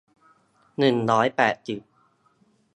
[0.79, 1.79] หนึ่งร้อยแปดสิบ